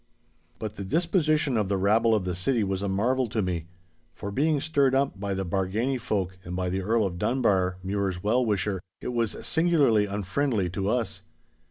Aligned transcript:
But 0.57 0.77
the 0.77 0.83
disposition 0.83 1.57
of 1.57 1.69
the 1.69 1.77
rabble 1.77 2.15
of 2.15 2.25
the 2.25 2.33
city 2.33 2.63
was 2.63 2.81
a 2.81 2.89
marvel 2.89 3.29
to 3.29 3.39
me. 3.39 3.67
For 4.15 4.31
being 4.31 4.59
stirred 4.59 4.95
up 4.95 5.19
by 5.19 5.35
the 5.35 5.45
Bargany 5.45 5.99
folk 6.01 6.39
and 6.43 6.55
by 6.55 6.71
the 6.71 6.81
Earl 6.81 7.05
of 7.05 7.19
Dunbar, 7.19 7.77
Mure's 7.83 8.23
well 8.23 8.43
wisher, 8.43 8.81
it 8.99 9.09
was 9.09 9.37
singularly 9.45 10.07
unfriendly 10.07 10.71
to 10.71 10.89
us. 10.89 11.21